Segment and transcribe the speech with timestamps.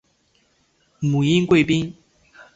[0.99, 1.93] 母殷贵嫔。